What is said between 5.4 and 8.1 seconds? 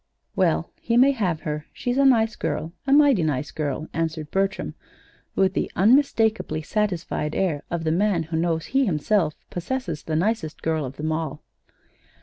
the unmistakably satisfied air of the